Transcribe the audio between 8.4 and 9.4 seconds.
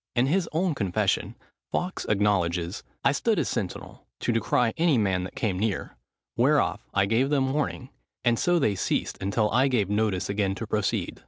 they ceased